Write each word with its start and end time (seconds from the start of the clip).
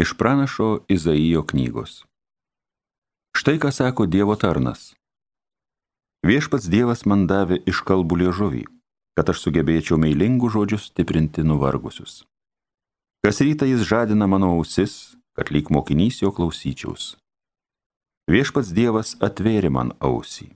Iš 0.00 0.14
pranašo 0.18 0.84
Izaijo 0.88 1.42
knygos. 1.46 2.06
Štai 3.36 3.58
ką 3.60 3.68
sako 3.68 4.06
Dievo 4.06 4.32
tarnas. 4.36 4.94
Viešpats 6.24 6.70
Dievas 6.72 7.02
man 7.04 7.26
davė 7.28 7.58
iš 7.68 7.82
kalbų 7.84 8.16
liežuvį, 8.22 8.62
kad 9.12 9.28
aš 9.32 9.42
sugebėčiau 9.44 9.98
meilingų 10.00 10.48
žodžių 10.54 10.78
stiprinti 10.80 11.44
nuvargusius. 11.44 12.22
Kas 13.20 13.42
rytą 13.44 13.68
jis 13.68 13.84
žadina 13.90 14.24
mano 14.24 14.54
ausis, 14.54 14.94
kad 15.36 15.52
lyg 15.52 15.68
mokinys 15.68 16.22
jo 16.22 16.32
klausyčiaus. 16.32 17.18
Viešpats 18.32 18.72
Dievas 18.72 19.12
atvėrė 19.20 19.68
man 19.68 19.92
ausį. 20.00 20.48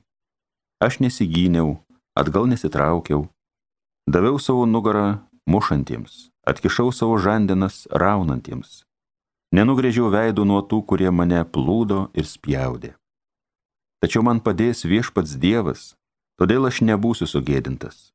Aš 0.81 1.03
nesigyniau, 1.05 1.83
atgal 2.17 2.49
nesitraukiau, 2.49 3.29
daviau 4.09 4.41
savo 4.41 4.65
nugarą 4.65 5.21
mušantiems, 5.45 6.33
atkišau 6.49 6.89
savo 6.97 7.21
žandenas 7.21 7.85
raunantiems 7.93 8.87
Nenugrėžiau 9.55 10.09
veidų 10.11 10.43
nuo 10.51 10.65
tų, 10.67 10.81
kurie 10.83 11.11
mane 11.15 11.39
plūdo 11.47 12.09
ir 12.19 12.27
spjaudė. 12.27 12.89
Tačiau 14.03 14.25
man 14.27 14.41
padės 14.43 14.83
viešpats 14.83 15.37
Dievas, 15.39 15.83
todėl 16.41 16.67
aš 16.67 16.81
nebūsiu 16.83 17.29
sugėdintas. 17.31 18.11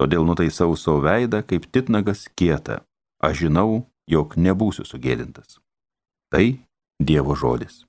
Todėl 0.00 0.26
nutaisau 0.26 0.74
savo 0.74 1.04
veidą 1.04 1.44
kaip 1.46 1.68
titnagas 1.70 2.24
kieta. 2.34 2.80
Aš 3.22 3.44
žinau, 3.44 3.84
jog 4.10 4.34
nebūsiu 4.34 4.82
sugėdintas. 4.88 5.60
Tai 6.34 6.58
Dievo 6.98 7.36
žodis. 7.38 7.84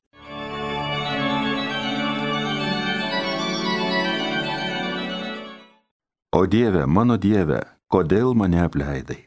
O 6.29 6.43
Dieve, 6.45 6.85
mano 6.85 7.17
Dieve, 7.17 7.63
kodėl 7.89 8.37
mane 8.37 8.61
apleidai? 8.67 9.23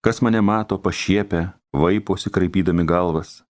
Kas 0.00 0.24
mane 0.24 0.40
mato 0.40 0.80
pašiepę, 0.80 1.42
vaiposi 1.74 2.30
kraipydami 2.30 2.86
galvas. 2.86 3.42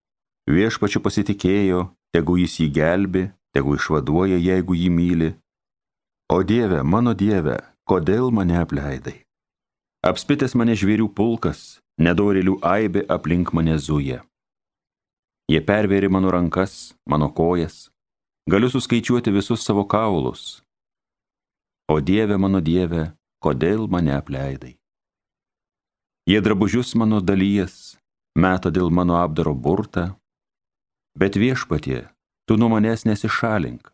Viešpačiu 0.47 1.01
pasitikėjo, 1.03 1.85
tegu 2.15 2.37
jis 2.39 2.57
jį 2.61 2.67
gelbi, 2.77 3.23
tegu 3.55 3.75
išvaduoja, 3.77 4.39
jeigu 4.39 4.75
jį 4.75 4.89
myli. 4.91 5.29
O 6.31 6.41
Dieve, 6.43 6.81
mano 6.83 7.13
Dieve, 7.13 7.59
kodėl 7.87 8.31
mane 8.31 8.57
apleidai? 8.59 9.21
Apspitęs 10.03 10.55
mane 10.59 10.75
žvėrių 10.75 11.09
pulkas, 11.15 11.79
nedorilių 11.99 12.57
aibė 12.63 13.05
aplink 13.11 13.53
mane 13.55 13.77
zuja. 13.79 14.23
Jie 15.51 15.59
pervėri 15.63 16.09
mano 16.11 16.31
rankas, 16.31 16.95
mano 17.07 17.29
kojas, 17.29 17.89
galiu 18.49 18.71
suskaičiuoti 18.71 19.31
visus 19.31 19.63
savo 19.67 19.83
kaulus. 19.87 20.63
O 21.91 21.99
Dieve, 21.99 22.39
mano 22.39 22.63
Dieve, 22.63 23.11
kodėl 23.43 23.87
mane 23.91 24.15
apleidai? 24.15 24.77
Jie 26.23 26.39
drabužius 26.39 26.95
mano 26.95 27.19
dalyjas, 27.19 27.82
meta 28.35 28.71
dėl 28.73 28.89
mano 28.89 29.19
apdaro 29.21 29.53
burtą, 29.53 30.13
bet 31.17 31.37
viešpatie, 31.37 32.07
tu 32.47 32.57
nuo 32.57 32.69
manęs 32.73 33.05
nesišalink, 33.05 33.91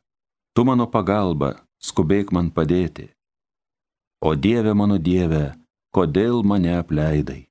tu 0.56 0.66
mano 0.66 0.88
pagalba, 0.88 1.59
skubėk 1.80 2.32
man 2.32 2.52
padėti. 2.52 3.10
O 4.22 4.36
Dieve 4.36 4.73
mano 4.76 4.98
Dieve, 4.98 5.56
kodėl 5.95 6.44
mane 6.44 6.76
apleidai? 6.80 7.48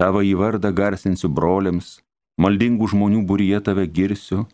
Tavo 0.00 0.20
į 0.26 0.34
vardą 0.36 0.72
garsinsiu 0.74 1.30
broliams, 1.30 2.00
maldingų 2.40 2.90
žmonių 2.92 3.22
būryje 3.28 3.60
tave 3.64 3.86
girsiu, 3.86 4.44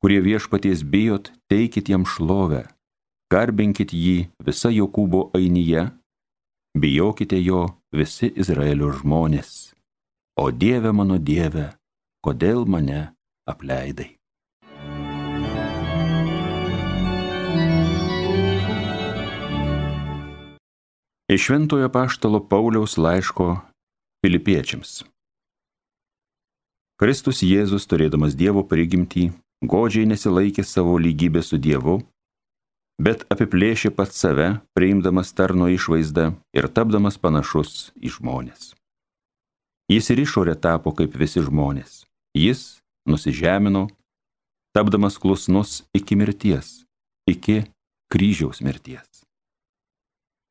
kurie 0.00 0.20
viešpaties 0.22 0.84
bijot, 0.86 1.32
teikit 1.50 1.90
jam 1.90 2.06
šlovę, 2.06 2.68
garbinkit 3.32 3.92
jį 3.92 4.28
visą 4.46 4.70
Jokūbo 4.72 5.28
ainyje, 5.36 5.88
bijokite 6.78 7.40
jo 7.42 7.66
visi 7.92 8.30
Izraelio 8.36 8.92
žmonės. 9.00 9.67
O 10.40 10.52
Dieve 10.54 10.92
mano 10.94 11.16
Dieve, 11.18 11.64
kodėl 12.22 12.60
mane 12.62 13.00
apleidai? 13.50 14.12
Iš 21.26 21.42
Šventojo 21.42 21.90
Paštalo 21.90 22.38
Pauliaus 22.46 22.94
laiško 22.94 23.48
Filipiečiams. 24.22 25.02
Kristus 27.02 27.42
Jėzus, 27.42 27.90
turėdamas 27.90 28.38
Dievo 28.38 28.62
prigimtį, 28.62 29.32
godžiai 29.66 30.06
nesilaikė 30.06 30.62
savo 30.62 31.00
lygybę 31.02 31.42
su 31.42 31.58
Dievu, 31.58 31.98
bet 33.02 33.26
apiplėšė 33.26 33.90
pat 33.90 34.14
save, 34.14 34.52
priimdamas 34.70 35.34
tarno 35.34 35.66
išvaizdą 35.66 36.30
ir 36.54 36.70
tapdamas 36.70 37.18
panašus 37.18 37.88
į 37.98 38.20
žmonės. 38.22 38.78
Jis 39.88 40.10
ir 40.12 40.20
išorė 40.20 40.52
tapo 40.60 40.92
kaip 40.92 41.14
visi 41.16 41.40
žmonės. 41.40 42.02
Jis 42.36 42.80
nusižemino, 43.08 43.86
tapdamas 44.76 45.16
klusnus 45.16 45.82
iki 45.96 46.16
mirties, 46.20 46.82
iki 47.24 47.62
kryžiaus 48.12 48.60
mirties. 48.60 49.24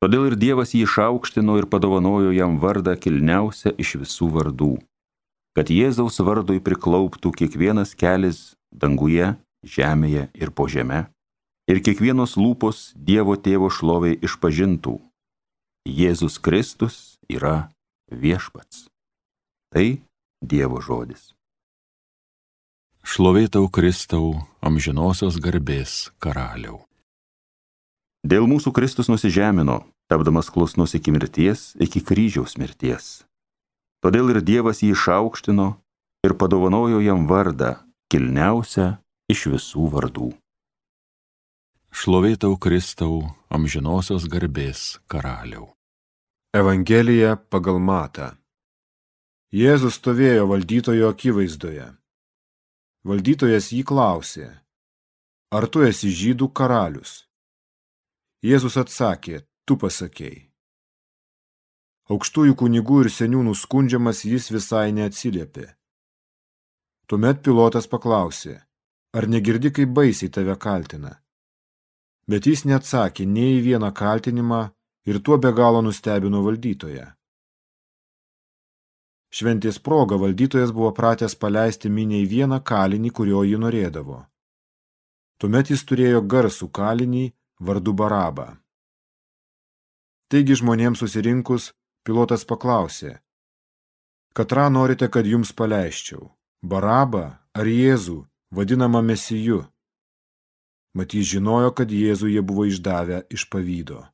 Todėl 0.02 0.28
ir 0.30 0.36
Dievas 0.38 0.74
jį 0.74 0.84
išaukštino 0.86 1.56
ir 1.58 1.66
padovanojo 1.70 2.34
jam 2.34 2.58
vardą 2.62 2.94
kilniausią 2.98 3.72
iš 3.82 3.96
visų 4.02 4.28
vardų, 4.34 4.72
kad 5.58 5.70
Jėzaus 5.74 6.18
vardui 6.22 6.58
priklauptų 6.62 7.32
kiekvienas 7.38 7.94
kelias 7.98 8.58
danguje, 8.70 9.32
žemėje 9.66 10.28
ir 10.34 10.54
po 10.54 10.68
žeme, 10.70 11.06
ir 11.70 11.82
kiekvienos 11.82 12.36
lūpos 12.38 12.92
Dievo 12.94 13.34
tėvo 13.34 13.70
šloviai 13.70 14.18
išpažintų. 14.22 14.98
Jėzus 15.88 16.38
Kristus 16.42 17.18
yra 17.30 17.70
viešpats. 18.10 18.86
Tai 19.68 20.00
Dievo 20.40 20.80
žodis. 20.80 21.34
Šlovėtau 23.04 23.66
Kristau, 23.68 24.46
amžinosios 24.64 25.36
garbės 25.42 26.08
karaliau. 26.22 26.84
Dėl 28.24 28.48
mūsų 28.48 28.72
Kristus 28.76 29.10
nusižemino, 29.12 29.82
tapdamas 30.08 30.48
klusnus 30.52 30.96
iki 30.96 31.12
mirties, 31.12 31.74
iki 31.76 32.00
kryžiaus 32.00 32.56
mirties. 32.60 33.28
Todėl 34.00 34.32
ir 34.32 34.40
Dievas 34.40 34.80
jį 34.80 34.94
išaukštino 34.96 35.68
ir 36.24 36.36
padovanojo 36.40 37.02
jam 37.04 37.28
vardą, 37.28 37.76
kilniausią 38.08 38.96
iš 39.28 39.46
visų 39.52 39.88
vardų. 39.92 40.32
Šlovėtau 41.92 42.56
Kristau, 42.56 43.34
amžinosios 43.52 44.28
garbės 44.32 44.98
karaliau. 45.08 45.72
Evangelija 46.56 47.36
pagal 47.36 47.80
matą. 47.80 48.32
Jėzus 49.48 49.96
stovėjo 49.96 50.44
valdytojo 50.44 51.08
akivaizdoje. 51.08 51.86
Valdytojas 53.08 53.70
jį 53.72 53.80
klausė, 53.88 54.48
ar 55.48 55.66
tu 55.72 55.86
esi 55.86 56.12
žydų 56.12 56.50
karalius? 56.52 57.24
Jėzus 58.44 58.76
atsakė, 58.76 59.46
tu 59.64 59.78
pasakėjai. 59.80 60.44
Aukštųjų 62.12 62.60
kunigų 62.60 63.00
ir 63.06 63.08
seniūnų 63.08 63.56
skundžiamas 63.56 64.26
jis 64.28 64.52
visai 64.52 64.92
neatsiliepė. 64.92 65.64
Tuomet 67.08 67.40
pilotas 67.40 67.88
paklausė, 67.88 68.60
ar 69.16 69.32
negirdi, 69.32 69.72
kaip 69.72 69.96
baisiai 69.96 70.28
tave 70.28 70.60
kaltina. 70.60 71.22
Bet 72.28 72.44
jis 72.44 72.68
neatsakė 72.68 73.24
nei 73.24 73.56
į 73.56 73.64
vieną 73.72 73.94
kaltinimą 73.96 74.66
ir 75.08 75.24
tuo 75.24 75.40
be 75.40 75.56
galo 75.56 75.80
nustebino 75.80 76.44
valdytoje. 76.44 77.14
Šventės 79.34 79.78
proga 79.84 80.16
valdytojas 80.16 80.72
buvo 80.72 80.90
pratęs 80.96 81.36
paleisti 81.36 81.90
miniai 81.92 82.24
vieną 82.26 82.62
kalinį, 82.64 83.12
kurio 83.12 83.44
jį 83.44 83.60
norėdavo. 83.60 84.22
Tuomet 85.38 85.70
jis 85.70 85.84
turėjo 85.84 86.24
garsų 86.24 86.70
kalinį 86.72 87.28
vardu 87.60 87.92
Barabą. 87.92 88.48
Taigi 90.32 90.56
žmonėms 90.60 91.04
susirinkus, 91.04 91.72
pilotas 92.04 92.44
paklausė, 92.48 93.18
Katrą 94.38 94.70
norite, 94.70 95.08
kad 95.08 95.26
jums 95.26 95.50
paleisčiau, 95.52 96.28
Barabą 96.62 97.24
ar 97.58 97.66
Jėzų, 97.66 98.20
vadinamą 98.54 99.00
Mesiju? 99.02 99.64
Mat 100.94 101.14
jis 101.14 101.32
žinojo, 101.32 101.72
kad 101.74 101.90
Jėzų 101.90 102.30
jie 102.30 102.42
buvo 102.46 102.68
išdavę 102.70 103.24
iš 103.34 103.48
pavydo. 103.50 104.04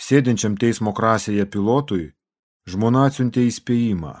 Sėdinčiam 0.00 0.56
teismo 0.56 0.94
krasėje 0.96 1.44
pilotui 1.52 2.14
Žmona 2.68 3.06
atsiuntė 3.08 3.46
įspėjimą. 3.48 4.12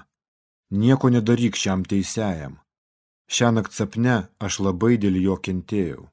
Nieko 0.82 1.10
nedaryk 1.12 1.56
šiam 1.60 1.82
teisėjam. 1.84 2.54
Šiąnakt 3.28 3.74
sapne 3.76 4.14
aš 4.40 4.60
labai 4.64 4.96
dėl 5.00 5.18
jo 5.20 5.34
kentėjau. 5.36 6.06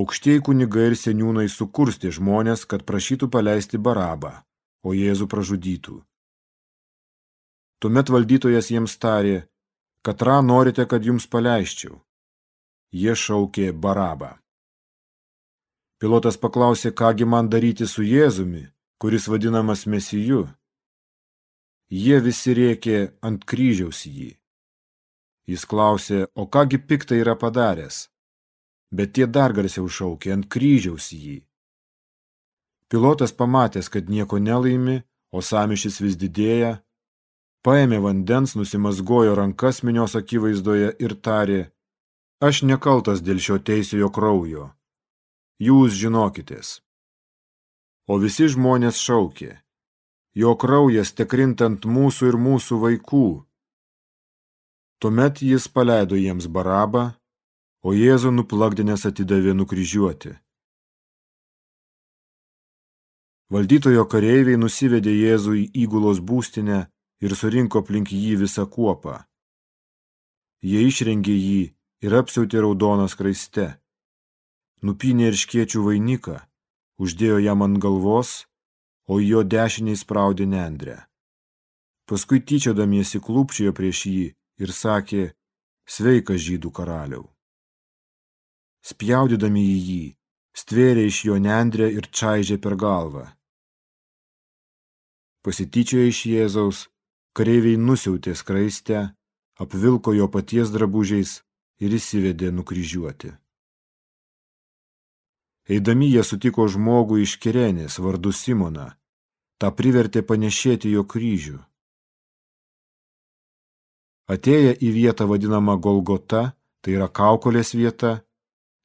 Aukštieji 0.00 0.44
kunigai 0.46 0.86
ir 0.90 0.96
seniūnai 0.96 1.44
sukurstė 1.52 2.12
žmonės, 2.18 2.64
kad 2.70 2.84
prašytų 2.88 3.28
paleisti 3.34 3.80
barabą, 3.88 4.32
o 4.84 4.92
Jėzų 4.96 5.28
pražudytų. 5.32 5.96
Tuomet 7.80 8.12
valdytojas 8.12 8.70
jiems 8.72 8.96
tarė, 9.00 9.36
katrą 10.04 10.38
norite, 10.44 10.86
kad 10.88 11.04
jums 11.04 11.28
paleisčiau. 11.28 11.98
Jie 12.96 13.12
šaukė 13.12 13.72
barabą. 13.72 14.38
Pilotas 16.00 16.40
paklausė, 16.40 16.92
kągi 16.96 17.28
man 17.28 17.52
daryti 17.52 17.88
su 17.88 18.04
Jėzumi, 18.04 18.66
kuris 18.98 19.28
vadinamas 19.28 19.86
mesiju. 19.86 20.46
jie 21.90 22.18
visi 22.20 22.54
rėkė 22.54 22.98
ant 23.22 23.44
kryžiaus 23.44 24.06
jį. 24.06 24.34
Jis 25.46 25.64
klausė, 25.70 26.26
o 26.34 26.46
kągi 26.46 26.78
piktai 26.78 27.20
yra 27.22 27.36
padaręs, 27.38 28.08
bet 28.90 29.12
tie 29.14 29.26
dar 29.26 29.52
garsiau 29.52 29.86
šaukė 29.86 30.32
ant 30.34 30.48
kryžiaus 30.50 31.12
jį. 31.12 31.44
Pilotas 32.90 33.32
pamatęs, 33.32 33.88
kad 33.88 34.10
nieko 34.10 34.38
nelaimi, 34.38 35.02
o 35.30 35.42
samišis 35.42 36.00
vis 36.00 36.16
didėja, 36.18 36.82
paėmė 37.62 37.98
vandens, 38.02 38.54
nusimazgojo 38.58 39.34
rankas 39.34 39.82
minios 39.82 40.16
akivaizdoje 40.18 40.92
ir 40.98 41.14
tarė, 41.14 41.60
aš 42.40 42.62
nekaltas 42.62 43.22
dėl 43.22 43.38
šio 43.38 43.58
teisiojo 43.58 44.10
kraujo. 44.10 44.70
Jūs 45.58 45.94
žinokitės. 45.98 46.85
O 48.06 48.20
visi 48.22 48.46
žmonės 48.46 49.00
šaukė, 49.02 49.56
jo 50.38 50.52
kraujas 50.62 51.10
tekrintant 51.18 51.88
mūsų 51.90 52.30
ir 52.30 52.36
mūsų 52.38 52.78
vaikų. 52.84 53.26
Tuomet 55.02 55.42
jis 55.42 55.66
paleido 55.68 56.14
jiems 56.14 56.46
barabą, 56.46 57.16
o 57.82 57.92
Jėzų 57.94 58.30
nuplakdinės 58.34 59.08
atidavė 59.10 59.56
nukryžiuoti. 59.58 60.36
Valdytojo 63.50 64.06
kareiviai 64.10 64.58
nusivedė 64.58 65.12
Jėzų 65.14 65.58
į 65.58 65.64
įgulos 65.82 66.22
būstinę 66.22 66.80
ir 67.22 67.34
surinko 67.38 67.82
aplink 67.82 68.14
jį 68.14 68.38
visą 68.42 68.66
kuopą. 68.70 69.20
Jie 70.62 70.86
išrengė 70.88 71.34
jį 71.34 71.62
ir 72.06 72.16
apsiautė 72.22 72.62
raudoną 72.62 73.06
skraiste. 73.10 73.68
Nupynė 74.82 75.30
ir 75.30 75.38
škiečių 75.38 75.84
vainiką, 75.86 76.40
uždėjo 77.02 77.38
jam 77.44 77.62
ant 77.66 77.78
galvos, 77.82 78.46
o 79.06 79.20
jo 79.20 79.42
dešiniai 79.44 79.98
spraudė 79.98 80.46
nendrę. 80.50 80.98
Paskui 82.06 82.40
tyčiodamiesi 82.40 83.20
klūpčiojo 83.22 83.72
prieš 83.74 84.02
jį 84.10 84.26
ir 84.62 84.72
sakė, 84.72 85.32
sveikas 85.86 86.42
žydų 86.42 86.70
karaliau. 86.74 87.24
Spjaudydami 88.86 89.62
į 89.66 89.78
jį, 89.88 90.04
stvėrė 90.54 91.06
iš 91.10 91.24
jo 91.28 91.38
nendrę 91.42 91.88
ir 91.90 92.06
čaižė 92.06 92.58
per 92.62 92.76
galvą. 92.78 93.26
Pasityčiojo 95.42 96.10
iš 96.10 96.20
Jėzaus, 96.30 96.78
kareiviai 97.34 97.78
nusiautė 97.78 98.34
skraistę, 98.38 99.02
apvilko 99.62 100.14
jo 100.14 100.30
paties 100.30 100.72
drabužiais 100.74 101.40
ir 101.82 101.98
įsivedė 101.98 102.50
nukryžiuoti. 102.54 103.34
Eidami 105.66 106.12
jie 106.12 106.22
sutiko 106.22 106.68
žmogų 106.70 107.18
iš 107.24 107.36
Kirenės 107.42 107.98
vardu 107.98 108.30
Simoną, 108.30 108.92
tą 109.58 109.72
privertė 109.74 110.22
panešėti 110.22 110.92
jo 110.94 111.02
kryžių. 111.02 111.58
Atėję 114.30 114.76
į 114.82 114.92
vietą 114.94 115.26
vadinamą 115.30 115.76
Golgota, 115.82 116.54
tai 116.82 116.94
yra 116.94 117.08
kaukolės 117.10 117.74
vieta, 117.74 118.22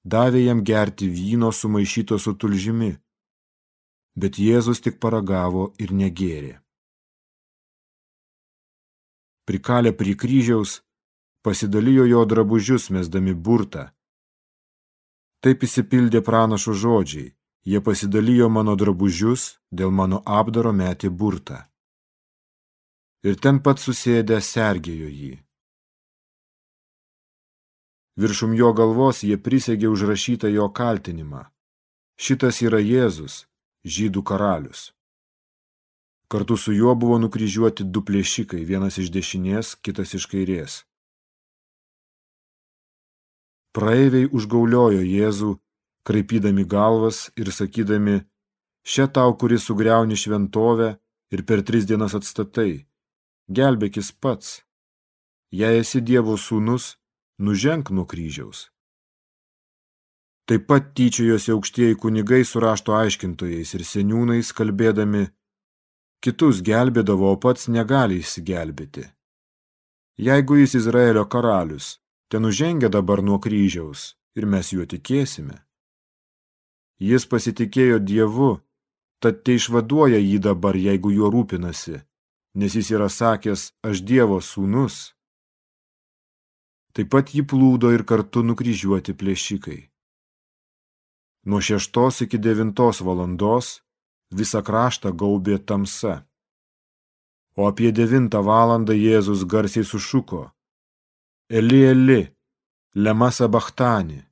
davė 0.06 0.42
jam 0.48 0.66
gerti 0.66 1.10
vyno 1.10 1.52
sumaišyto 1.54 2.18
su 2.18 2.34
tulžimi, 2.34 2.96
bet 4.18 4.42
Jėzus 4.42 4.82
tik 4.82 4.98
paragavo 5.02 5.72
ir 5.78 5.94
negėrė. 5.94 6.58
Prikalę 9.46 9.94
prie 9.98 10.14
kryžiaus, 10.18 10.82
pasidalijo 11.46 12.06
jo 12.10 12.26
drabužius 12.26 12.90
mesdami 12.90 13.34
burtą. 13.34 13.90
Taip 15.42 15.64
įsipildė 15.66 16.22
pranašo 16.22 16.74
žodžiai, 16.78 17.32
jie 17.66 17.80
pasidalijo 17.82 18.50
mano 18.50 18.76
drabužius, 18.78 19.58
dėl 19.74 19.90
mano 19.90 20.22
apdaro 20.26 20.74
metė 20.74 21.10
burtą. 21.10 21.64
Ir 23.26 23.38
ten 23.42 23.62
pat 23.66 23.82
susėdę 23.82 24.38
sergėjo 24.42 25.10
jį. 25.10 25.34
Viršum 28.22 28.54
jo 28.54 28.70
galvos 28.78 29.24
jie 29.26 29.38
prisegė 29.38 29.90
užrašytą 29.90 30.50
jo 30.54 30.68
kaltinimą. 30.70 31.46
Šitas 32.22 32.62
yra 32.62 32.78
Jėzus, 32.78 33.46
žydų 33.82 34.22
karalius. 34.22 34.92
Kartu 36.30 36.58
su 36.58 36.74
juo 36.74 36.94
buvo 36.96 37.18
nukryžiuoti 37.18 37.84
du 37.84 38.04
plėšikai, 38.06 38.62
vienas 38.66 39.00
iš 39.02 39.10
dešinės, 39.10 39.74
kitas 39.82 40.14
iš 40.14 40.30
kairės. 40.30 40.84
Praeiviai 43.72 44.28
užgauliojo 44.28 45.04
Jėzų, 45.06 45.52
kraipydami 46.04 46.66
galvas 46.68 47.30
ir 47.40 47.52
sakydami, 47.56 48.18
šia 48.84 49.08
tau, 49.08 49.32
kuris 49.40 49.68
sugriauni 49.70 50.18
šventovę 50.20 50.98
ir 51.32 51.46
per 51.48 51.64
tris 51.64 51.88
dienas 51.88 52.16
atstatai, 52.18 52.84
gelbėkis 53.48 54.12
pats. 54.12 54.60
Jei 55.52 55.80
esi 55.80 56.02
Dievo 56.04 56.36
sūnus, 56.40 56.98
nuženk 57.40 57.92
nuo 57.96 58.06
kryžiaus. 58.08 58.68
Taip 60.48 60.68
pat 60.68 60.92
tyčiojosi 60.96 61.54
aukštieji 61.56 61.96
kunigai 61.96 62.44
su 62.44 62.60
rašto 62.60 62.96
aiškintojais 62.98 63.72
ir 63.78 63.84
seniūnais 63.88 64.52
kalbėdami, 64.58 65.30
kitus 66.20 66.60
gelbėdavo, 66.60 67.32
o 67.32 67.40
pats 67.40 67.70
negali 67.72 68.20
įsigelbėti. 68.20 69.06
Jeigu 70.20 70.60
jis 70.60 70.76
Izraelio 70.82 71.24
karalius, 71.26 72.01
ten 72.32 72.42
nužengia 72.48 72.90
dabar 72.90 73.20
nuo 73.20 73.40
kryžiaus 73.44 74.16
ir 74.40 74.46
mes 74.48 74.72
juo 74.72 74.86
tikėsime. 74.88 75.58
Jis 77.04 77.26
pasitikėjo 77.28 77.98
Dievu, 78.00 78.52
tad 79.20 79.42
te 79.44 79.58
išvaduoja 79.60 80.22
jį 80.22 80.38
dabar, 80.48 80.78
jeigu 80.80 81.12
juo 81.12 81.32
rūpinasi, 81.34 81.98
nes 82.56 82.78
jis 82.78 82.92
yra 82.96 83.10
sakęs, 83.12 83.74
aš 83.84 84.04
Dievo 84.08 84.40
sūnus. 84.40 85.12
Taip 86.96 87.12
pat 87.12 87.34
jį 87.36 87.44
plūdo 87.52 87.92
ir 87.92 88.06
kartu 88.08 88.46
nukryžiuoti 88.48 89.18
plėšikai. 89.20 89.80
Nuo 91.52 91.60
šeštos 91.60 92.24
iki 92.28 92.40
devintos 92.40 93.04
valandos 93.04 93.82
visą 94.32 94.64
kraštą 94.64 95.12
gaubė 95.12 95.60
tamsa. 95.60 96.22
O 97.60 97.68
apie 97.68 97.92
devintą 97.92 98.40
valandą 98.46 98.96
Jėzus 98.96 99.44
garsiai 99.44 99.84
sušuko. 99.84 100.52
Eli, 101.54 101.84
Eli, 101.84 102.36
lema 102.96 103.32
sabachtani. 103.32 104.24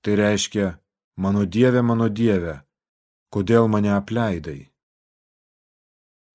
Tai 0.00 0.14
reiškia, 0.16 0.68
mano 1.16 1.44
dieve, 1.44 1.82
mano 1.84 2.06
dieve, 2.08 2.54
kodėl 3.28 3.66
mane 3.68 3.90
apleidai? 3.92 4.62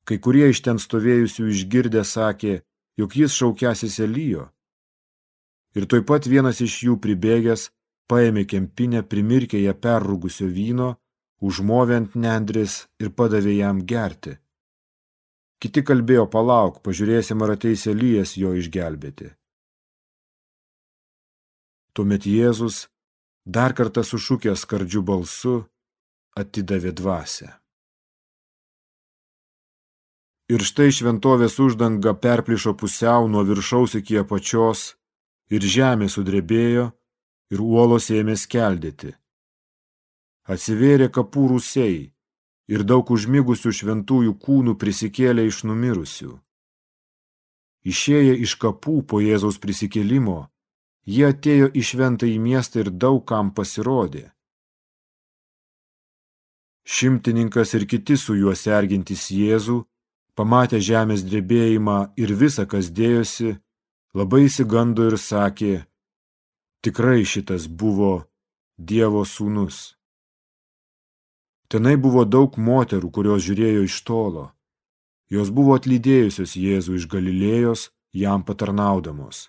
Kai 0.05 0.17
kurie 0.21 0.51
iš 0.53 0.59
ten 0.67 0.77
stovėjusių 0.77 1.45
išgirdę 1.49 2.03
sakė, 2.05 2.59
jog 3.01 3.15
jis 3.17 3.33
šaukiasis 3.33 3.95
Elijo. 4.05 4.43
Ir 5.73 5.87
toj 5.89 6.03
pat 6.05 6.29
vienas 6.29 6.61
iš 6.61 6.75
jų 6.85 6.99
pribėgęs 7.01 7.71
paėmė 8.05 8.43
kempinę, 8.51 9.01
primirkė 9.01 9.63
ją 9.63 9.73
perrūgusio 9.73 10.45
vyno, 10.59 10.91
užmovė 11.41 11.95
ant 12.01 12.13
nendrės 12.13 12.75
ir 13.01 13.09
padavė 13.09 13.57
jam 13.57 13.81
gerti. 13.81 14.35
Kiti 15.57 15.81
kalbėjo 15.81 16.27
palauk, 16.29 16.77
pažiūrėsim, 16.85 17.41
ar 17.41 17.55
ateis 17.57 17.87
Elijas 17.89 18.35
jo 18.37 18.53
išgelbėti. 18.53 19.31
Tuomet 21.95 22.25
Jėzus, 22.27 22.89
dar 23.47 23.71
kartą 23.71 24.03
sušūkęs 24.03 24.65
skardžių 24.65 25.01
balsu, 25.07 25.55
atidavė 26.35 26.91
dvasę. 26.91 27.53
Ir 30.51 30.61
štai 30.61 30.91
šventovės 30.93 31.55
uždanga 31.63 32.11
perplišo 32.21 32.75
pusiau 32.77 33.29
nuo 33.31 33.41
viršaus 33.47 33.95
iki 33.97 34.19
apačios 34.21 34.91
ir 35.49 35.63
žemė 35.63 36.09
sudrebėjo, 36.11 36.91
ir 37.49 37.61
uolos 37.61 38.11
ėmė 38.13 38.35
skeldėti. 38.37 39.15
Atsivėrė 40.45 41.07
kapų 41.09 41.47
rūsiai 41.55 42.11
ir 42.69 42.83
daug 42.83 43.09
užmigusių 43.09 43.71
šventųjų 43.79 44.35
kūnų 44.41 44.75
prisikėlė 44.81 45.47
iš 45.49 45.63
numirusių. 45.69 46.35
Išėję 47.85 48.35
iš 48.45 48.57
kapų 48.61 48.99
po 49.09 49.21
Jėzaus 49.21 49.57
prisikėlimo, 49.61 50.49
jie 51.05 51.25
atėjo 51.29 51.71
į 51.73 51.83
šventą 51.89 52.29
į 52.29 52.37
miestą 52.41 52.83
ir 52.83 52.91
daug 52.91 53.23
kam 53.29 53.51
pasirodė. 53.55 54.29
Šimtininkas 56.85 57.73
ir 57.73 57.87
kiti 57.89 58.17
su 58.17 58.35
juo 58.37 58.53
sergintis 58.53 59.31
Jėzų, 59.33 59.81
pamatę 60.37 60.77
žemės 60.77 61.25
drebėjimą 61.25 61.99
ir 62.21 62.35
visą, 62.37 62.67
kas 62.69 62.91
dėjosi, 62.93 63.55
labai 64.13 64.45
įsigando 64.45 65.07
ir 65.09 65.17
sakė, 65.17 65.73
Tikrai 66.85 67.23
šitas 67.25 67.63
buvo 67.65 68.27
Dievo 68.77 69.23
sūnus. 69.25 69.95
Tenai 71.65 71.95
buvo 71.97 72.27
daug 72.29 72.59
moterų, 72.61 73.09
kurios 73.09 73.41
žiūrėjo 73.41 73.87
iš 73.87 73.95
tolo. 74.05 74.43
Jos 75.33 75.49
buvo 75.49 75.73
atlydėjusios 75.79 76.53
Jėzų 76.53 76.99
iš 76.99 77.07
Galilėjos, 77.09 77.87
jam 78.13 78.45
patarnaudamos. 78.45 79.47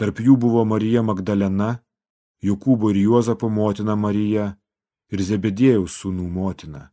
Tarp 0.00 0.20
jų 0.24 0.36
buvo 0.40 0.64
Marija 0.64 1.02
Magdalena, 1.04 1.82
Jokūbo 2.42 2.90
ir 2.90 3.02
Juozapo 3.04 3.48
motina 3.48 3.94
Marija 3.94 4.48
ir 5.12 5.22
Zebedėjaus 5.22 6.00
sūnų 6.02 6.26
motina. 6.32 6.88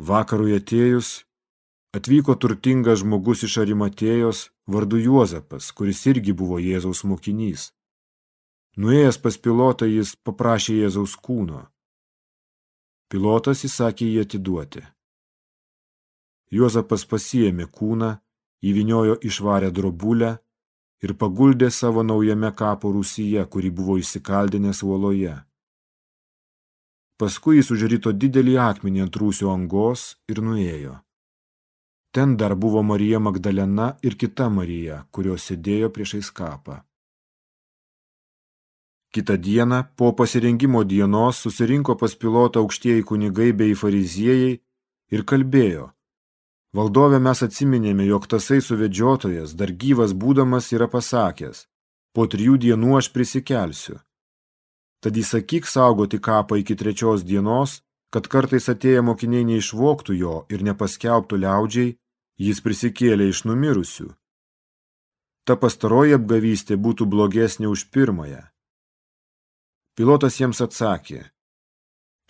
Vakarui 0.00 0.56
atėjus, 0.56 1.26
atvyko 1.94 2.34
turtingas 2.40 3.02
žmogus 3.02 3.44
iš 3.44 3.58
Arimatėjos 3.62 4.46
vardu 4.66 4.98
Juozapas, 4.98 5.68
kuris 5.76 6.00
irgi 6.08 6.32
buvo 6.32 6.56
Jėzaus 6.58 7.04
mokinys. 7.04 7.68
Nuėjęs 8.80 9.18
pas 9.20 9.36
pilotą 9.36 9.86
jis 9.90 10.14
paprašė 10.24 10.78
Jėzaus 10.78 11.18
kūno. 11.20 11.66
Pilotas 13.10 13.66
įsakė 13.68 14.08
jį 14.08 14.24
atiduoti. 14.24 14.82
Juozapas 16.54 17.04
pasiėmė 17.10 17.66
kūną, 17.68 18.14
įviniojo 18.62 19.18
išvarę 19.24 19.70
drobulę 19.70 20.38
ir 21.04 21.14
paguldė 21.16 21.70
savo 21.72 22.02
naujame 22.04 22.52
kapo 22.56 22.92
rūsyje, 22.92 23.44
kurį 23.52 23.70
buvo 23.70 23.96
įsikaldinęs 24.00 24.82
uoloje. 24.84 25.36
Paskui 27.20 27.58
jis 27.60 27.70
užrito 27.74 28.12
didelį 28.16 28.56
akmenį 28.64 29.06
ant 29.06 29.16
rūsio 29.20 29.50
angos 29.52 30.04
ir 30.28 30.40
nuėjo. 30.44 31.00
Ten 32.12 32.36
dar 32.36 32.56
buvo 32.56 32.82
Marija 32.82 33.20
Magdalena 33.20 33.92
ir 34.02 34.16
kita 34.18 34.48
Marija, 34.50 35.04
kurios 35.14 35.44
sėdėjo 35.46 35.92
priešais 35.94 36.30
kapą. 36.34 36.80
Kita 39.14 39.36
diena, 39.36 39.82
po 39.96 40.12
pasirengimo 40.14 40.82
dienos, 40.84 41.38
susirinko 41.42 41.96
pas 41.98 42.14
pilotą 42.14 42.62
aukštieji 42.62 43.06
kunigai 43.06 43.52
bei 43.52 43.74
fariziejai 43.74 44.52
ir 45.10 45.24
kalbėjo. 45.26 45.90
Valdovė 46.76 47.18
mes 47.18 47.40
atsiminėme, 47.42 48.04
jog 48.06 48.28
tasai 48.30 48.60
suvedžiotojas, 48.62 49.56
dar 49.58 49.72
gyvas 49.74 50.14
būdamas, 50.14 50.70
yra 50.70 50.86
pasakęs, 50.86 51.64
po 52.14 52.26
trijų 52.30 52.60
dienų 52.62 52.98
aš 53.00 53.10
prisikelsiu. 53.14 53.98
Tad 55.02 55.16
įsakyk 55.16 55.66
saugoti 55.66 56.20
kapą 56.22 56.60
iki 56.60 56.76
trečios 56.78 57.24
dienos, 57.26 57.80
kad 58.14 58.28
kartais 58.30 58.68
atėję 58.70 59.02
mokiniai 59.02 59.48
neišvoktų 59.48 60.14
jo 60.14 60.36
ir 60.52 60.62
nepaskelbtų 60.66 61.40
liaudžiai, 61.42 61.96
jis 62.38 62.62
prisikėlė 62.62 63.30
iš 63.32 63.42
numirusių. 63.48 64.12
Ta 65.46 65.56
pastaroji 65.58 66.14
apgavystė 66.18 66.78
būtų 66.78 67.08
blogesnė 67.10 67.66
už 67.66 67.88
pirmąją. 67.90 68.44
Pilotas 69.98 70.38
jiems 70.38 70.62
atsakė, 70.62 71.24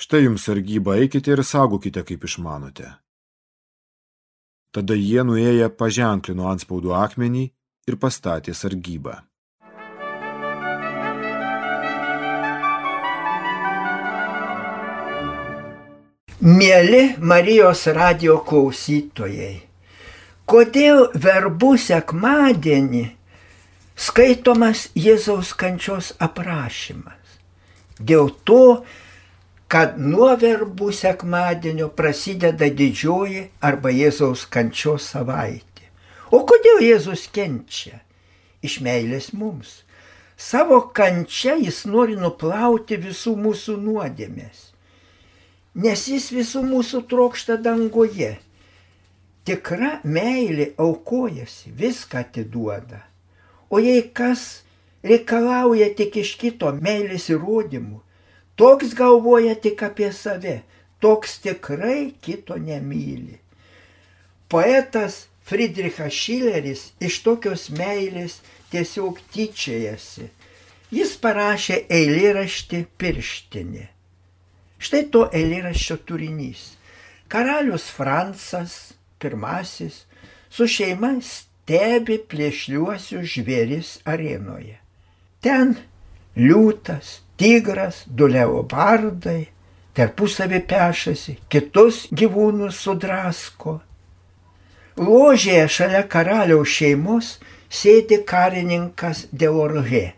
štai 0.01 0.25
jums 0.25 0.49
sargyba, 0.49 0.97
eikite 0.97 1.37
ir 1.37 1.45
saugokite, 1.45 2.07
kaip 2.09 2.25
išmanote. 2.25 2.89
Tada 4.71 4.95
jie 4.95 5.25
nuėję 5.27 5.67
paženklino 5.75 6.47
anspaudų 6.47 6.95
akmenį 6.95 7.49
ir 7.91 7.97
pastatė 7.99 8.55
sargybą. 8.55 9.17
Mėly 16.41 17.03
Marijos 17.19 17.83
radio 17.93 18.39
klausytojai, 18.47 19.59
kodėl 20.49 21.03
verbų 21.13 21.75
sekmadienį 21.77 23.03
skaitomas 24.07 24.87
Jėzaus 24.97 25.51
kančios 25.53 26.15
aprašymas? 26.17 27.37
Dėl 28.01 28.31
to, 28.49 28.63
kad 29.71 29.99
nuo 30.03 30.33
verbų 30.35 30.91
sekmadienio 30.91 31.93
prasideda 31.95 32.67
didžioji 32.75 33.45
arba 33.63 33.93
Jėzaus 33.95 34.43
kančios 34.51 35.07
savaitė. 35.13 35.87
O 36.35 36.43
kodėl 36.47 36.83
Jėzus 36.83 37.29
kenčia? 37.31 38.01
Iš 38.67 38.81
meilės 38.83 39.31
mums. 39.33 39.85
Savo 40.35 40.81
kančia 40.97 41.55
jis 41.61 41.85
nori 41.87 42.19
nuplauti 42.19 42.99
visų 42.99 43.37
mūsų 43.39 43.77
nuodėmės. 43.85 44.67
Nes 45.79 46.07
jis 46.11 46.31
visų 46.35 46.65
mūsų 46.67 47.05
trokšta 47.07 47.61
dangoje. 47.63 48.35
Tikra 49.47 50.01
meilė 50.03 50.73
aukojasi, 50.83 51.71
viską 51.71 52.25
atiduoda. 52.25 53.05
O 53.71 53.79
jei 53.79 54.03
kas 54.03 54.65
reikalauja 55.07 55.93
tik 55.95 56.19
iš 56.25 56.35
kito 56.43 56.75
meilės 56.75 57.31
įrodymų. 57.31 58.01
Toks 58.61 58.93
galvoja 58.93 59.55
tik 59.57 59.81
apie 59.87 60.11
save, 60.13 60.59
toks 61.01 61.39
tikrai 61.41 62.13
kito 62.21 62.59
nemyli. 62.61 63.39
Poetas 64.53 65.31
Friedrichas 65.49 66.13
Šileris 66.13 66.83
iš 67.01 67.23
tokios 67.25 67.71
meilės 67.73 68.37
tiesiog 68.71 69.23
tyčiajasi. 69.33 70.27
Jis 70.93 71.15
parašė 71.23 71.79
eilėraštį 71.89 72.83
pirštinė. 73.01 73.87
Štai 74.81 75.03
to 75.15 75.25
eilėraščio 75.33 75.97
turinys. 76.05 76.75
Karalius 77.33 77.89
Francas 77.95 78.93
I 79.23 79.89
su 80.51 80.67
šeima 80.67 81.11
stebi 81.23 82.17
plėšliuosius 82.29 83.27
žvėris 83.39 83.91
arenoje. 84.05 84.77
Ten 85.41 85.77
liūtas, 86.37 87.21
tigras, 87.41 88.05
du 88.07 88.29
leopardai 88.29 89.49
tarpusavį 89.97 90.61
pešasi, 90.71 91.37
kitus 91.51 92.05
gyvūnus 92.15 92.79
sudrasko. 92.85 93.81
Ložėje 95.01 95.67
šalia 95.77 96.03
karaliaus 96.13 96.71
šeimos 96.77 97.31
sėdi 97.73 98.21
karininkas 98.27 99.25
Deorhe. 99.33 100.11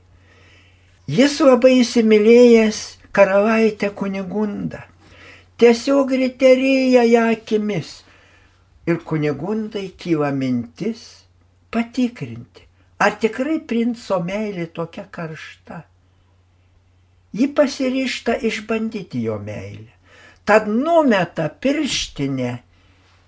Jis 1.06 1.38
labai 1.42 1.76
įsimylėjęs 1.80 2.80
karalaitę 3.16 3.92
kunigundą. 3.96 4.82
Tiesiog 5.58 6.12
riterėja 6.18 7.06
ją 7.06 7.28
akimis. 7.36 8.00
Ir 8.86 8.98
kunigundai 9.06 9.92
kyla 9.98 10.32
mintis 10.34 11.02
patikrinti, 11.70 12.66
Ar 13.02 13.16
tikrai 13.18 13.56
princo 13.66 14.20
meilė 14.22 14.68
tokia 14.70 15.02
karšta? 15.10 15.80
Ji 17.32 17.48
pasiryšta 17.56 18.36
išbandyti 18.44 19.22
jo 19.24 19.38
meilę. 19.38 19.92
Tad 20.44 20.66
numeta 20.68 21.48
pirštinę 21.48 22.58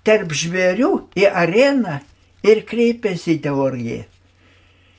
tarp 0.04 0.34
žvėrių 0.34 0.90
į 1.16 1.28
areną 1.30 2.00
ir 2.44 2.64
kreipiasi 2.68 3.38
Deorgie. 3.40 4.04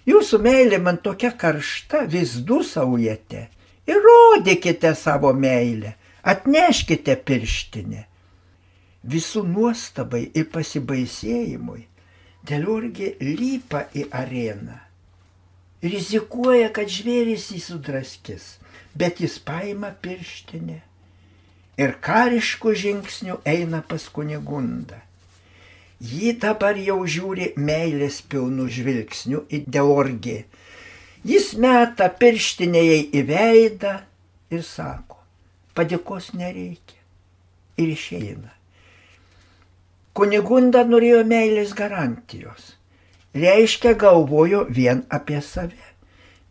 Jūsų 0.09 0.39
meilė 0.41 0.79
man 0.81 0.97
tokia 1.01 1.31
karšta, 1.33 2.05
vis 2.09 2.37
dusaujate. 2.45 3.47
Įrodykite 3.85 4.95
savo 4.97 5.33
meilę, 5.33 5.93
atneškite 6.25 7.17
pirštinę. 7.25 8.05
Visų 9.05 9.43
nuostabai 9.45 10.23
ir 10.33 10.47
pasibaisėjimui 10.49 11.83
Deliurgė 12.45 13.15
lypa 13.21 13.87
į 13.97 14.05
areną. 14.13 14.77
Rizikuoja, 15.81 16.69
kad 16.73 16.91
žvėris 16.93 17.47
jį 17.53 17.61
sudraskis, 17.63 18.43
bet 18.95 19.21
jis 19.23 19.39
paima 19.43 19.91
pirštinę 20.01 20.81
ir 21.81 21.95
kariškų 22.03 22.73
žingsnių 22.81 23.39
eina 23.47 23.81
pas 23.87 24.07
kunigundą. 24.15 24.99
Jį 26.05 26.35
dabar 26.43 26.77
jau 26.79 26.99
žiūri 27.07 27.53
meilės 27.55 28.19
pilnų 28.31 28.67
žvilgsnių 28.77 29.45
į 29.49 29.61
Deorgį. 29.71 30.37
Jis 31.25 31.53
meta 31.59 32.09
pirštinėjai 32.19 32.99
į 33.15 33.23
veidą 33.29 33.95
ir 34.53 34.61
sako, 34.63 35.17
padėkos 35.75 36.33
nereikia. 36.37 36.99
Ir 37.81 37.91
išeina. 37.91 38.51
Kunigunda 40.15 40.85
norėjo 40.87 41.25
meilės 41.27 41.73
garantijos. 41.75 42.75
Reiškia, 43.35 43.95
galvojo 43.99 44.61
vien 44.71 45.01
apie 45.11 45.41
save. 45.43 45.84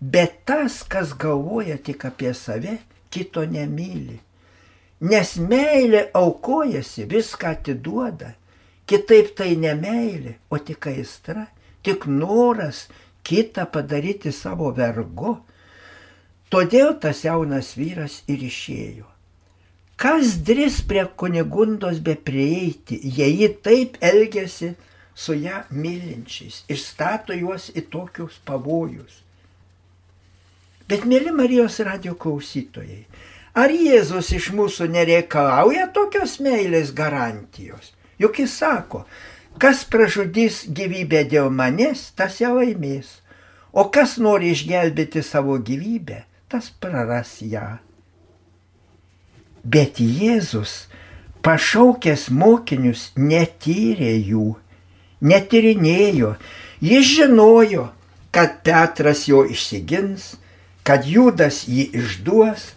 Bet 0.04 0.42
tas, 0.44 0.82
kas 0.84 1.14
galvoja 1.16 1.78
tik 1.80 2.04
apie 2.04 2.34
save, 2.36 2.76
kito 3.08 3.44
nemyli. 3.48 4.18
Nes 5.04 5.34
meilė 5.40 6.08
aukojasi, 6.16 7.06
viską 7.08 7.54
atiduoda. 7.56 8.34
Kitaip 8.84 9.32
tai 9.38 9.54
ne 9.56 9.72
meilė, 9.78 10.34
o 10.52 10.60
tik 10.60 10.90
aistra, 10.90 11.46
tik 11.84 12.04
noras 12.04 12.84
kitą 13.24 13.64
padaryti 13.72 14.32
savo 14.32 14.68
vergu. 14.76 15.38
Todėl 16.52 16.92
tas 17.00 17.24
jaunas 17.24 17.72
vyras 17.78 18.20
ir 18.28 18.44
išėjo. 18.44 19.08
Kas 19.96 20.36
drįs 20.44 20.82
prie 20.90 21.06
kunigundos 21.16 22.02
be 22.04 22.18
prieiti, 22.28 22.98
jei 23.00 23.38
ji 23.40 23.48
taip 23.64 23.96
elgesi 24.04 24.74
su 25.14 25.36
ją 25.38 25.64
mylinčiais 25.70 26.64
ir 26.68 26.80
stato 26.82 27.32
juos 27.32 27.70
į 27.72 27.86
tokius 27.88 28.40
pavojus. 28.44 29.23
Bet, 30.88 31.06
mėly 31.08 31.32
Marijos 31.32 31.78
radio 31.80 32.12
klausytojai, 32.20 33.06
ar 33.56 33.72
Jėzus 33.72 34.28
iš 34.36 34.50
mūsų 34.52 34.90
nereikalauja 34.92 35.86
tokios 35.96 36.36
meilės 36.44 36.90
garantijos? 36.92 37.94
Juk 38.20 38.42
jis 38.42 38.52
sako, 38.60 39.06
kas 39.58 39.86
pražudys 39.88 40.64
gyvybę 40.68 41.22
dėl 41.30 41.48
manęs, 41.48 42.10
tas 42.12 42.36
ją 42.42 42.52
laimės, 42.58 43.22
o 43.72 43.86
kas 43.88 44.18
nori 44.20 44.52
išgelbėti 44.52 45.24
savo 45.24 45.56
gyvybę, 45.56 46.20
tas 46.52 46.68
praras 46.68 47.38
ją. 47.40 47.78
Bet 49.64 50.04
Jėzus 50.04 50.84
pašaukęs 51.44 52.28
mokinius 52.28 53.08
netyrė 53.16 54.12
jų, 54.20 54.52
netirinėjo. 55.24 56.36
Jis 56.84 57.12
žinojo, 57.16 57.88
kad 58.34 58.60
Petras 58.66 59.24
jo 59.30 59.46
išsigins, 59.48 60.34
kad 60.84 61.08
Judas 61.08 61.64
jį 61.68 61.88
išduos, 62.00 62.72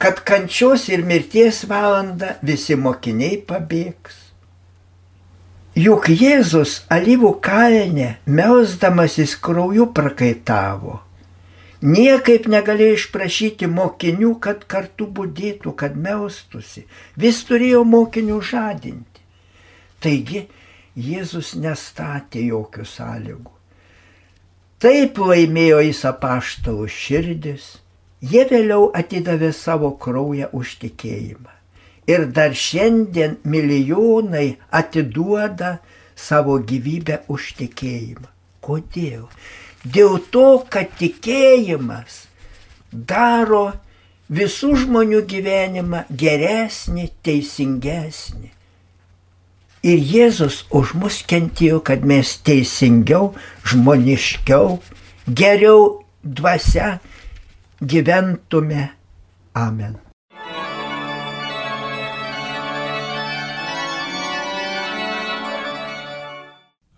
kad 0.00 0.22
kančios 0.24 0.88
ir 0.88 1.02
mirties 1.04 1.64
valanda 1.68 2.36
visi 2.46 2.78
mokiniai 2.78 3.42
pabėgs. 3.46 4.16
Juk 5.78 6.08
Jėzus 6.10 6.80
alyvų 6.90 7.34
kalne, 7.44 8.16
melsdamasis 8.26 9.36
krauju 9.38 9.90
prakaitavo. 9.94 10.98
Niekaip 11.80 12.48
negalėjo 12.52 12.96
išprašyti 12.98 13.68
mokinių, 13.70 14.34
kad 14.44 14.66
kartu 14.68 15.06
būdėtų, 15.06 15.72
kad 15.72 15.94
melstusi. 15.96 16.84
Vis 17.16 17.40
turėjo 17.48 17.86
mokinių 17.88 18.40
žadinti. 18.50 19.24
Taigi 20.00 20.44
Jėzus 20.96 21.54
nestatė 21.56 22.42
jokių 22.50 22.84
sąlygų. 22.84 23.59
Taip 24.80 25.18
laimėjo 25.20 25.82
jis 25.84 25.98
apaštalų 26.08 26.86
širdis, 26.88 27.64
jie 28.24 28.46
vėliau 28.48 28.86
atidavė 28.96 29.50
savo 29.52 29.90
kraują 30.00 30.46
už 30.56 30.78
tikėjimą. 30.84 31.52
Ir 32.08 32.24
dar 32.36 32.54
šiandien 32.56 33.34
milijonai 33.44 34.56
atiduoda 34.80 35.74
savo 36.16 36.56
gyvybę 36.70 37.18
už 37.28 37.50
tikėjimą. 37.58 38.30
Kodėl? 38.64 39.28
Dėl 39.84 40.16
to, 40.32 40.46
kad 40.72 40.96
tikėjimas 40.96 42.22
daro 42.92 43.66
visų 44.32 44.72
žmonių 44.86 45.20
gyvenimą 45.28 46.06
geresnį, 46.24 47.06
teisingesnį. 47.24 48.50
Ir 49.80 49.96
Jėzus 49.96 50.66
už 50.76 50.92
mus 51.00 51.22
kentėjo, 51.24 51.78
kad 51.80 52.04
mes 52.04 52.34
teisingiau, 52.44 53.30
žmoniškiau, 53.64 54.76
geriau 55.24 56.04
dvasia 56.20 56.98
gyventume. 57.80 58.90
Amen. 59.56 59.96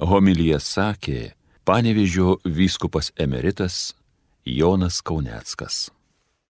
Homilyje 0.02 0.58
sakė 0.58 1.20
Panevižio 1.62 2.40
vyskupas 2.42 3.12
emeritas 3.14 3.94
Jonas 4.42 4.98
Kauneckas. 5.06 5.92